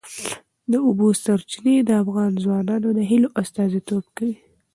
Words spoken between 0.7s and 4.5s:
د اوبو سرچینې د افغان ځوانانو د هیلو استازیتوب کوي.